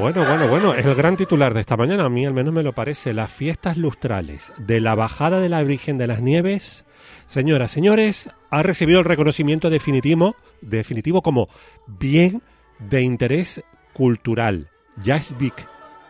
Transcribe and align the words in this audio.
Bueno, 0.00 0.24
bueno, 0.24 0.48
bueno, 0.48 0.74
es 0.74 0.86
el 0.86 0.94
gran 0.94 1.14
titular 1.14 1.52
de 1.52 1.60
esta 1.60 1.76
mañana, 1.76 2.04
a 2.04 2.08
mí 2.08 2.24
al 2.24 2.32
menos 2.32 2.54
me 2.54 2.62
lo 2.62 2.72
parece. 2.72 3.12
Las 3.12 3.30
fiestas 3.30 3.76
lustrales 3.76 4.50
de 4.56 4.80
la 4.80 4.94
bajada 4.94 5.40
de 5.40 5.50
la 5.50 5.62
Virgen 5.62 5.98
de 5.98 6.06
las 6.06 6.22
Nieves, 6.22 6.86
señoras, 7.26 7.70
señores, 7.70 8.30
ha 8.48 8.62
recibido 8.62 9.00
el 9.00 9.04
reconocimiento 9.04 9.68
definitivo, 9.68 10.36
definitivo 10.62 11.20
como 11.20 11.50
bien 11.86 12.42
de 12.78 13.02
interés 13.02 13.62
cultural. 13.92 14.70
Ya 15.04 15.16
es 15.16 15.36
BIC, 15.36 15.68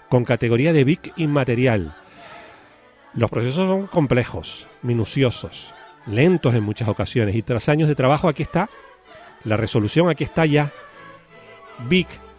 con 0.09 0.24
categoría 0.24 0.73
de 0.73 0.84
BIC 0.84 1.15
inmaterial. 1.16 1.96
Los 3.12 3.29
procesos 3.29 3.66
son 3.66 3.88
complejos, 3.88 4.68
minuciosos, 4.82 5.74
lentos 6.07 6.54
en 6.54 6.62
muchas 6.62 6.87
ocasiones 6.87 7.34
y 7.34 7.43
tras 7.43 7.68
años 7.68 7.88
de 7.88 7.96
trabajo 7.96 8.29
aquí 8.29 8.45
está 8.45 8.70
la 9.43 9.57
resolución, 9.57 10.09
aquí 10.09 10.23
está 10.23 10.46
ya. 10.46 10.70
BIC 11.88 12.30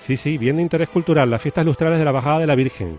Sí, 0.00 0.16
sí, 0.16 0.38
bien 0.38 0.56
de 0.56 0.62
interés 0.62 0.88
cultural, 0.88 1.28
las 1.30 1.42
fiestas 1.42 1.64
lustrales 1.64 1.98
de 1.98 2.06
la 2.06 2.10
Bajada 2.10 2.38
de 2.38 2.46
la 2.46 2.54
Virgen. 2.54 2.98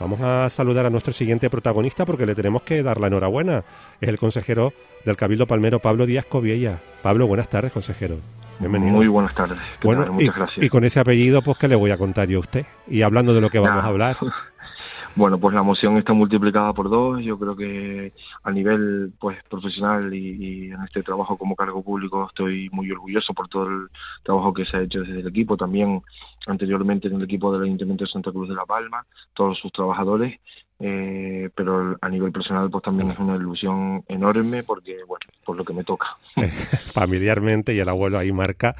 Vamos 0.00 0.22
a 0.22 0.48
saludar 0.48 0.86
a 0.86 0.90
nuestro 0.90 1.12
siguiente 1.12 1.50
protagonista 1.50 2.06
porque 2.06 2.24
le 2.24 2.34
tenemos 2.34 2.62
que 2.62 2.82
dar 2.82 2.98
la 2.98 3.08
enhorabuena. 3.08 3.62
Es 4.00 4.08
el 4.08 4.18
consejero 4.18 4.72
del 5.04 5.16
Cabildo 5.16 5.46
Palmero, 5.46 5.80
Pablo 5.80 6.06
Díaz 6.06 6.24
Coviella. 6.24 6.78
Pablo, 7.02 7.26
buenas 7.26 7.50
tardes, 7.50 7.72
consejero. 7.72 8.16
Bienvenido. 8.58 8.94
Muy 8.94 9.06
buenas 9.06 9.34
tardes. 9.34 9.58
Bueno, 9.82 10.10
muchas 10.10 10.34
gracias. 10.34 10.64
Y 10.64 10.70
con 10.70 10.84
ese 10.84 11.00
apellido, 11.00 11.42
pues, 11.42 11.58
¿qué 11.58 11.68
le 11.68 11.76
voy 11.76 11.90
a 11.90 11.98
contar 11.98 12.26
yo 12.26 12.38
a 12.38 12.40
usted? 12.40 12.64
Y 12.88 13.02
hablando 13.02 13.34
de 13.34 13.42
lo 13.42 13.50
que 13.50 13.58
vamos 13.58 13.84
a 13.84 13.88
hablar. 13.88 14.16
Bueno, 15.16 15.40
pues 15.40 15.54
la 15.54 15.60
emoción 15.60 15.98
está 15.98 16.12
multiplicada 16.12 16.72
por 16.72 16.88
dos. 16.88 17.20
Yo 17.22 17.38
creo 17.38 17.56
que 17.56 18.12
a 18.44 18.50
nivel 18.52 19.12
pues 19.18 19.42
profesional 19.48 20.14
y, 20.14 20.70
en 20.70 20.82
este 20.84 21.02
trabajo 21.02 21.36
como 21.36 21.56
cargo 21.56 21.82
público 21.82 22.26
estoy 22.28 22.70
muy 22.70 22.90
orgulloso 22.90 23.34
por 23.34 23.48
todo 23.48 23.68
el 23.68 23.88
trabajo 24.22 24.54
que 24.54 24.64
se 24.64 24.76
ha 24.76 24.82
hecho 24.82 25.00
desde 25.00 25.20
el 25.20 25.26
equipo. 25.26 25.56
También 25.56 26.02
anteriormente 26.46 27.08
en 27.08 27.16
el 27.16 27.22
equipo 27.24 27.52
del 27.52 27.64
Ayuntamiento 27.64 28.04
de 28.04 28.10
Santa 28.10 28.30
Cruz 28.30 28.48
de 28.48 28.54
la 28.54 28.64
Palma, 28.66 29.04
todos 29.34 29.58
sus 29.58 29.72
trabajadores 29.72 30.38
eh, 30.80 31.50
pero 31.54 31.98
a 32.00 32.08
nivel 32.08 32.32
personal 32.32 32.70
pues 32.70 32.82
también 32.82 33.10
es 33.10 33.18
una 33.18 33.36
ilusión 33.36 34.02
enorme 34.08 34.62
porque, 34.62 34.96
bueno, 35.06 35.26
por 35.44 35.56
lo 35.56 35.64
que 35.64 35.74
me 35.74 35.84
toca. 35.84 36.16
Familiarmente 36.94 37.74
y 37.74 37.80
el 37.80 37.88
abuelo 37.88 38.18
ahí 38.18 38.32
marca, 38.32 38.74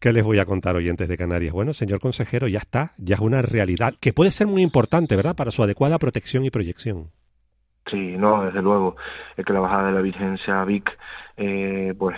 ¿qué 0.00 0.12
les 0.12 0.24
voy 0.24 0.38
a 0.38 0.46
contar 0.46 0.76
oyentes 0.76 1.08
de 1.08 1.18
Canarias? 1.18 1.52
Bueno, 1.52 1.74
señor 1.74 2.00
consejero, 2.00 2.48
ya 2.48 2.58
está, 2.58 2.92
ya 2.96 3.16
es 3.16 3.20
una 3.20 3.42
realidad 3.42 3.94
que 4.00 4.14
puede 4.14 4.30
ser 4.30 4.46
muy 4.46 4.62
importante, 4.62 5.14
¿verdad?, 5.14 5.36
para 5.36 5.50
su 5.50 5.62
adecuada 5.62 5.98
protección 5.98 6.46
y 6.46 6.50
proyección. 6.50 7.10
Sí, 7.90 8.16
no, 8.16 8.44
desde 8.44 8.62
luego, 8.62 8.96
es 9.36 9.44
que 9.44 9.52
la 9.52 9.60
bajada 9.60 9.88
de 9.88 9.92
la 9.92 10.00
Virgen 10.00 10.38
sea 10.38 10.64
Vic, 10.64 10.88
eh, 11.36 11.94
pues 11.98 12.16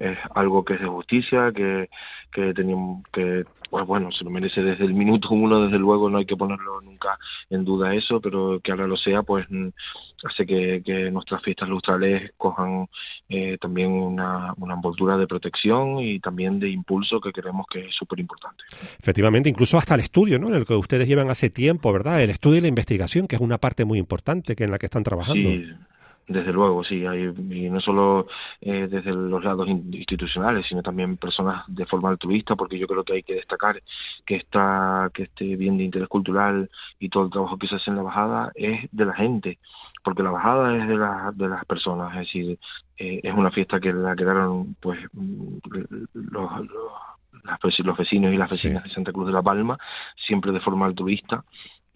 es 0.00 0.18
algo 0.34 0.64
que 0.64 0.74
es 0.74 0.80
de 0.80 0.86
justicia, 0.86 1.52
que, 1.52 1.88
que 2.32 2.54
teníamos 2.54 3.02
que 3.12 3.44
pues 3.74 3.88
bueno, 3.88 4.12
se 4.12 4.22
lo 4.22 4.30
merece 4.30 4.62
desde 4.62 4.84
el 4.84 4.94
minuto 4.94 5.30
uno, 5.32 5.64
desde 5.64 5.80
luego 5.80 6.08
no 6.08 6.18
hay 6.18 6.26
que 6.26 6.36
ponerlo 6.36 6.80
nunca 6.80 7.18
en 7.50 7.64
duda 7.64 7.92
eso, 7.92 8.20
pero 8.20 8.60
que 8.60 8.70
ahora 8.70 8.86
lo 8.86 8.96
sea, 8.96 9.24
pues 9.24 9.46
hace 10.22 10.46
que, 10.46 11.10
nuestras 11.10 11.42
fiestas 11.42 11.68
lustrales 11.68 12.30
cojan 12.36 12.86
eh, 13.28 13.58
también 13.60 13.90
una, 13.90 14.54
una, 14.58 14.74
envoltura 14.74 15.16
de 15.16 15.26
protección 15.26 15.98
y 15.98 16.20
también 16.20 16.60
de 16.60 16.68
impulso 16.68 17.20
que 17.20 17.32
creemos 17.32 17.66
que 17.68 17.88
es 17.88 17.94
súper 17.96 18.20
importante. 18.20 18.62
Efectivamente, 19.00 19.48
incluso 19.48 19.76
hasta 19.76 19.96
el 19.96 20.02
estudio, 20.02 20.38
¿no? 20.38 20.46
En 20.46 20.54
el 20.54 20.64
que 20.64 20.74
ustedes 20.74 21.08
llevan 21.08 21.28
hace 21.30 21.50
tiempo, 21.50 21.92
¿verdad? 21.92 22.22
El 22.22 22.30
estudio 22.30 22.58
y 22.58 22.60
la 22.60 22.68
investigación, 22.68 23.26
que 23.26 23.34
es 23.34 23.42
una 23.42 23.58
parte 23.58 23.84
muy 23.84 23.98
importante 23.98 24.54
que 24.54 24.62
en 24.62 24.70
la 24.70 24.78
que 24.78 24.86
están 24.86 25.02
trabajando. 25.02 25.50
Sí. 25.50 25.66
Desde 26.26 26.52
luego, 26.52 26.82
sí, 26.84 27.04
hay, 27.04 27.24
y 27.24 27.68
no 27.68 27.80
solo 27.80 28.26
eh, 28.62 28.88
desde 28.90 29.12
los 29.12 29.44
lados 29.44 29.68
institucionales, 29.68 30.66
sino 30.66 30.82
también 30.82 31.18
personas 31.18 31.64
de 31.66 31.84
forma 31.84 32.08
altruista, 32.08 32.56
porque 32.56 32.78
yo 32.78 32.86
creo 32.86 33.04
que 33.04 33.14
hay 33.14 33.22
que 33.22 33.34
destacar 33.34 33.82
que 34.24 34.36
está, 34.36 35.10
que 35.12 35.24
este 35.24 35.56
bien 35.56 35.76
de 35.76 35.84
interés 35.84 36.08
cultural 36.08 36.70
y 36.98 37.10
todo 37.10 37.24
el 37.24 37.30
trabajo 37.30 37.58
que 37.58 37.66
se 37.66 37.76
hace 37.76 37.90
en 37.90 37.96
la 37.96 38.02
bajada 38.02 38.52
es 38.54 38.88
de 38.90 39.04
la 39.04 39.12
gente, 39.12 39.58
porque 40.02 40.22
la 40.22 40.30
bajada 40.30 40.74
es 40.76 40.88
de, 40.88 40.96
la, 40.96 41.30
de 41.34 41.48
las 41.48 41.64
personas, 41.66 42.12
es 42.14 42.20
decir, 42.20 42.58
eh, 42.96 43.20
es 43.22 43.34
una 43.34 43.50
fiesta 43.50 43.78
que 43.78 43.92
la 43.92 44.16
crearon 44.16 44.76
pues 44.80 44.98
los, 45.12 46.50
los, 47.52 47.78
los 47.80 47.96
vecinos 47.98 48.32
y 48.32 48.36
las 48.38 48.50
vecinas 48.50 48.84
de 48.84 48.90
Santa 48.90 49.12
Cruz 49.12 49.26
de 49.26 49.32
la 49.32 49.42
Palma, 49.42 49.78
siempre 50.16 50.52
de 50.52 50.60
forma 50.60 50.86
altruista, 50.86 51.44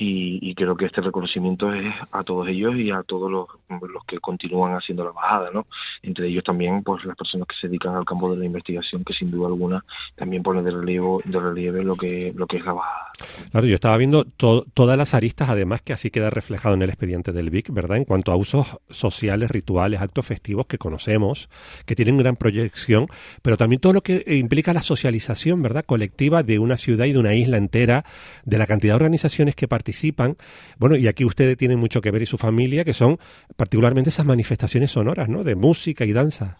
y, 0.00 0.54
creo 0.54 0.76
que 0.76 0.86
este 0.86 1.00
reconocimiento 1.00 1.72
es 1.72 1.92
a 2.12 2.22
todos 2.22 2.46
ellos 2.46 2.76
y 2.76 2.92
a 2.92 3.02
todos 3.02 3.28
los, 3.28 3.48
los, 3.68 4.04
que 4.04 4.20
continúan 4.20 4.74
haciendo 4.74 5.02
la 5.04 5.10
bajada, 5.10 5.50
¿no? 5.52 5.66
Entre 6.02 6.28
ellos 6.28 6.44
también, 6.44 6.84
pues 6.84 7.04
las 7.04 7.16
personas 7.16 7.48
que 7.48 7.56
se 7.60 7.66
dedican 7.66 7.96
al 7.96 8.04
campo 8.04 8.30
de 8.30 8.38
la 8.38 8.44
investigación, 8.44 9.02
que 9.02 9.12
sin 9.12 9.32
duda 9.32 9.48
alguna 9.48 9.84
también 10.14 10.44
ponen 10.44 10.64
de 10.64 10.70
relieve, 10.70 11.18
de 11.24 11.40
relieve 11.40 11.82
lo 11.82 11.96
que 11.96 12.32
lo 12.36 12.46
que 12.46 12.58
es 12.58 12.64
la 12.64 12.74
bajada. 12.74 13.06
Claro, 13.50 13.66
yo 13.66 13.74
estaba 13.74 13.96
viendo 13.96 14.24
todas 14.24 14.96
las 14.96 15.14
aristas, 15.14 15.48
además 15.48 15.82
que 15.82 15.92
así 15.92 16.12
queda 16.12 16.30
reflejado 16.30 16.76
en 16.76 16.82
el 16.82 16.90
expediente 16.90 17.32
del 17.32 17.50
BIC, 17.50 17.72
¿verdad? 17.72 17.96
En 17.96 18.04
cuanto 18.04 18.30
a 18.30 18.36
usos 18.36 18.78
sociales, 18.90 19.50
rituales, 19.50 20.00
actos 20.00 20.24
festivos 20.26 20.66
que 20.66 20.78
conocemos, 20.78 21.50
que 21.86 21.96
tienen 21.96 22.18
gran 22.18 22.36
proyección, 22.36 23.08
pero 23.42 23.56
también 23.56 23.80
todo 23.80 23.92
lo 23.92 24.02
que 24.02 24.22
implica 24.36 24.72
la 24.72 24.82
socialización, 24.82 25.60
¿verdad? 25.60 25.84
Colectiva 25.84 26.44
de 26.44 26.60
una 26.60 26.76
ciudad 26.76 27.06
y 27.06 27.12
de 27.12 27.18
una 27.18 27.34
isla 27.34 27.56
entera, 27.56 28.04
de 28.44 28.58
la 28.58 28.66
cantidad 28.66 28.92
de 28.92 28.96
organizaciones 28.96 29.56
que 29.56 29.66
participan 29.66 29.87
participan. 29.88 30.36
Bueno, 30.78 30.96
y 30.96 31.08
aquí 31.08 31.24
ustedes 31.24 31.56
tienen 31.56 31.78
mucho 31.78 32.00
que 32.00 32.10
ver 32.10 32.22
y 32.22 32.26
su 32.26 32.36
familia, 32.36 32.84
que 32.84 32.92
son 32.92 33.18
particularmente 33.56 34.10
esas 34.10 34.26
manifestaciones 34.26 34.90
sonoras, 34.90 35.28
¿no? 35.28 35.44
De 35.44 35.54
música 35.54 36.04
y 36.04 36.12
danza. 36.12 36.58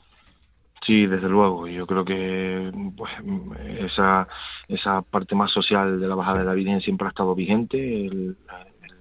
Sí, 0.87 1.07
desde 1.07 1.29
luego. 1.29 1.67
Yo 1.67 1.87
creo 1.87 2.05
que 2.05 2.73
pues, 2.97 3.13
esa, 3.81 4.27
esa 4.69 5.03
parte 5.03 5.35
más 5.35 5.51
social 5.53 6.01
de 6.01 6.09
la 6.09 6.15
bajada 6.15 6.39
de 6.39 6.45
la 6.47 6.55
Virgen 6.55 6.81
siempre 6.81 7.07
ha 7.07 7.11
estado 7.11 7.35
vigente. 7.35 8.07
El, 8.07 8.37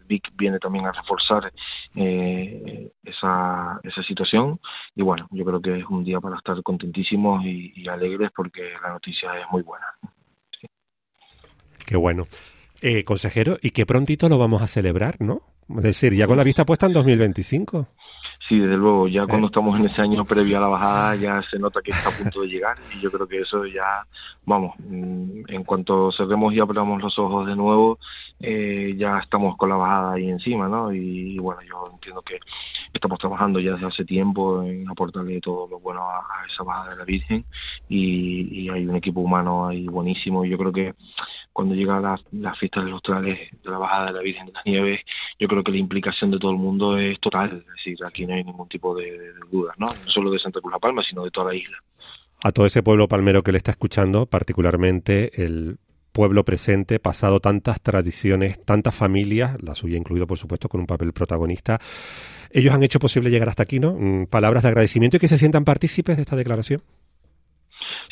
BIC 0.09 0.37
viene 0.37 0.57
también 0.57 0.85
a 0.85 0.93
reforzar 0.93 1.51
eh, 1.93 2.89
esa, 3.03 3.77
esa 3.83 4.03
situación. 4.03 4.57
Y 4.95 5.01
bueno, 5.01 5.27
yo 5.31 5.43
creo 5.43 5.61
que 5.61 5.79
es 5.79 5.85
un 5.89 6.05
día 6.05 6.21
para 6.21 6.37
estar 6.37 6.63
contentísimos 6.63 7.43
y, 7.43 7.85
alegres 7.89 8.31
porque 8.33 8.71
la 8.81 8.93
noticia 8.93 9.37
es 9.37 9.45
muy 9.51 9.63
buena. 9.63 9.85
Qué 11.85 11.97
bueno. 11.97 12.25
Eh, 12.81 13.03
consejero, 13.03 13.57
y 13.61 13.71
que 13.71 13.85
prontito 13.85 14.29
lo 14.29 14.37
vamos 14.37 14.61
a 14.61 14.67
celebrar, 14.67 15.15
¿no? 15.19 15.41
Es 15.69 15.83
decir, 15.83 16.13
ya 16.13 16.27
con 16.27 16.37
la 16.37 16.43
vista 16.43 16.65
puesta 16.65 16.85
en 16.85 16.93
2025. 16.93 17.87
Sí, 18.47 18.57
desde 18.57 18.77
luego, 18.77 19.07
ya 19.07 19.25
cuando 19.25 19.47
eh. 19.47 19.49
estamos 19.49 19.77
en 19.77 19.87
ese 19.87 20.01
año 20.01 20.23
previo 20.23 20.57
a 20.57 20.61
la 20.61 20.67
bajada 20.67 21.15
ya 21.15 21.41
se 21.49 21.59
nota 21.59 21.81
que 21.81 21.91
está 21.91 22.09
a 22.09 22.11
punto 22.13 22.41
de 22.41 22.47
llegar 22.47 22.77
y 22.95 23.01
yo 23.01 23.11
creo 23.11 23.27
que 23.27 23.41
eso 23.41 23.65
ya, 23.65 24.05
vamos, 24.45 24.75
mm, 24.79 25.41
en 25.49 25.63
cuanto 25.65 26.11
cerremos 26.11 26.53
y 26.53 26.59
abramos 26.59 27.01
los 27.01 27.17
ojos 27.19 27.47
de 27.47 27.55
nuevo, 27.55 27.99
eh, 28.39 28.93
ya 28.97 29.19
estamos 29.19 29.57
con 29.57 29.69
la 29.69 29.75
bajada 29.75 30.13
ahí 30.13 30.29
encima, 30.29 30.69
¿no? 30.69 30.93
Y, 30.93 31.37
bueno, 31.39 31.61
yo 31.67 31.89
entiendo 31.91 32.21
que 32.21 32.39
estamos 32.93 33.19
trabajando 33.19 33.59
ya 33.59 33.73
desde 33.73 33.87
hace 33.87 34.05
tiempo 34.05 34.63
en 34.63 34.87
aportarle 34.89 35.41
todo 35.41 35.67
lo 35.67 35.79
bueno 35.79 36.07
a, 36.09 36.23
esa 36.49 36.63
bajada 36.63 36.91
de 36.91 36.95
la 36.97 37.03
Virgen 37.03 37.43
y, 37.89 38.63
y, 38.65 38.69
hay 38.69 38.85
un 38.85 38.95
equipo 38.95 39.19
humano 39.19 39.67
ahí 39.67 39.87
buenísimo 39.87 40.45
y 40.45 40.49
yo 40.49 40.57
creo 40.57 40.71
que 40.71 40.93
cuando 41.57 41.73
llega 41.73 41.99
las 41.99 42.21
la 42.33 42.53
fiestas 42.53 42.83
lustrales 42.83 43.39
de 43.63 43.71
la 43.71 43.79
bajada 43.79 44.05
de 44.05 44.13
la 44.13 44.21
Virgen 44.21 44.45
de 44.45 44.51
las 44.51 44.63
Nieves, 44.63 45.01
yo 45.39 45.47
creo 45.47 45.63
que 45.63 45.71
la 45.71 45.79
implicación 45.79 46.29
de 46.29 46.37
todo 46.37 46.51
el 46.51 46.57
mundo 46.57 46.99
es 46.99 47.19
total, 47.19 47.65
es 47.65 47.73
decir, 47.75 47.97
aquí 48.05 48.27
no 48.27 48.35
hay 48.35 48.43
ningún 48.43 48.69
tipo 48.69 48.95
de, 48.95 49.31
dudas, 49.51 49.75
¿no? 49.79 49.87
No 49.87 50.11
solo 50.11 50.29
de 50.29 50.37
Santa 50.37 50.61
Cruz 50.61 50.71
La 50.71 50.77
Palma, 50.77 51.01
sino 51.01 51.23
de 51.23 51.31
toda 51.31 51.47
la 51.47 51.55
isla. 51.55 51.75
A 52.43 52.51
todo 52.51 52.67
ese 52.67 52.83
pueblo 52.83 53.07
palmero 53.07 53.41
que 53.41 53.51
le 53.51 53.57
está 53.57 53.71
escuchando, 53.71 54.27
particularmente 54.27 55.43
el 55.43 55.79
pueblo 56.11 56.45
presente, 56.45 56.99
pasado 56.99 57.39
tantas 57.39 57.81
tradiciones, 57.81 58.63
tantas 58.63 58.93
familias, 58.93 59.57
la 59.63 59.73
suya 59.73 59.97
incluido 59.97 60.27
por 60.27 60.37
supuesto 60.37 60.69
con 60.69 60.81
un 60.81 60.85
papel 60.85 61.11
protagonista. 61.11 61.79
Ellos 62.51 62.71
han 62.71 62.83
hecho 62.83 62.99
posible 62.99 63.31
llegar 63.31 63.49
hasta 63.49 63.63
aquí, 63.63 63.79
¿no? 63.79 63.93
Mm, 63.93 64.27
palabras 64.27 64.61
de 64.61 64.69
agradecimiento 64.69 65.17
y 65.17 65.19
que 65.19 65.27
se 65.27 65.39
sientan 65.39 65.65
partícipes 65.65 66.17
de 66.17 66.21
esta 66.21 66.35
declaración. 66.35 66.83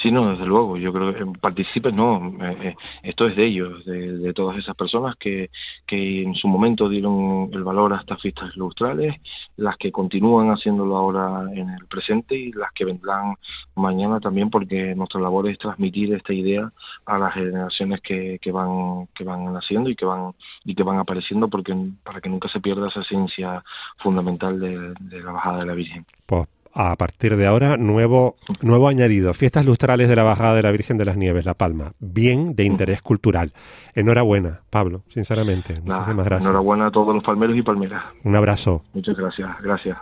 Sí, 0.02 0.12
no, 0.12 0.32
desde 0.32 0.46
luego. 0.46 0.78
Yo 0.78 0.92
creo 0.92 1.14
que 1.14 1.40
participen, 1.40 1.96
no. 1.96 2.38
Eh, 2.42 2.58
eh, 2.62 2.76
esto 3.04 3.28
es 3.28 3.36
de 3.36 3.46
ellos, 3.46 3.86
de, 3.86 4.34
todas 4.34 4.58
esas 4.58 4.76
personas 4.76 5.16
que, 5.16 5.50
que 5.86 6.24
en 6.24 6.36
su 6.36 6.48
momento 6.48 6.90
dieron 6.90 7.50
el 7.54 7.64
valor 7.64 7.94
a 7.94 7.98
estas 7.98 8.22
fiestas 8.22 8.56
lustrales, 8.58 9.16
las 9.56 9.78
que 9.78 9.92
continúan 9.92 10.50
haciéndolo 10.50 10.98
ahora 10.98 11.50
en 11.54 11.70
el 11.70 11.86
presente 11.86 12.36
y 12.36 12.52
las 12.52 12.72
que 12.74 12.86
vendrán 12.86 13.36
mañana 13.76 14.20
también, 14.20 14.50
porque 14.50 14.94
nuestra 14.96 15.22
labor 15.22 15.48
es 15.48 15.58
transmitir 15.58 16.14
esta 16.14 16.34
idea 16.34 16.70
a 17.06 17.18
las 17.18 17.34
generaciones 17.34 18.02
que, 18.02 18.40
que 18.42 18.52
van 18.52 19.08
que 19.16 19.24
van 19.24 19.54
naciendo 19.54 19.90
y 19.90 19.96
que 19.96 20.06
van 20.06 20.34
y 20.66 20.76
que 20.76 20.84
van 20.84 21.00
apareciendo, 21.00 21.48
porque 21.48 21.74
para 22.04 22.20
que 22.20 22.30
nunca 22.30 22.50
se 22.50 22.60
pierda 22.60 22.90
esa 22.90 23.02
esencia 23.02 23.64
fundamental 24.00 24.60
de, 24.60 24.94
de 25.00 25.24
la 25.24 25.32
bajada 25.32 25.60
de 25.60 25.66
la 25.66 25.74
Virgen. 25.74 26.06
Pues 26.26 26.48
a 26.76 26.96
partir 26.98 27.38
de 27.38 27.48
ahora, 27.48 27.78
nuevo, 27.78 28.36
nuevo 28.62 28.90
añadido, 28.90 29.34
fiestas 29.34 29.66
lustrales 29.66 30.10
de 30.10 30.16
la 30.16 30.24
Bajada 30.24 30.56
de 30.56 30.62
la 30.62 30.72
Virgen 30.72 30.98
de 30.98 31.06
las 31.06 31.16
Nieves, 31.16 31.46
La 31.46 31.54
Palma, 31.54 31.94
bien 32.00 32.54
de 32.56 32.66
interés 32.66 33.02
cultural. 33.02 33.54
Enhorabuena, 33.94 34.60
Pablo, 34.70 35.04
sinceramente. 35.08 35.80
Muchísimas 35.82 36.26
gracias. 36.26 36.50
Enhorabuena 36.50 36.88
a 36.88 36.92
todos 36.92 37.16
los 37.16 37.24
palmeros 37.24 37.56
y 37.56 37.62
palmeras. 37.62 38.04
Un 38.26 38.36
abrazo. 38.36 38.84
Muchas 38.94 39.16
gracias, 39.16 39.50
gracias. 39.62 39.98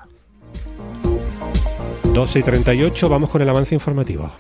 12 2.12 2.40
y 2.40 2.44
38, 2.44 3.08
vamos 3.08 3.30
con 3.30 3.42
el 3.44 3.50
avance 3.50 3.76
informativo. 3.76 4.32